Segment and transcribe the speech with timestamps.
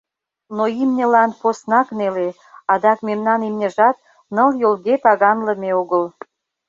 [0.55, 2.27] —Но имньылан поснак неле,
[2.73, 3.95] адак мемнан имньыжат
[4.35, 6.03] ныл йолге таганлыме огыл.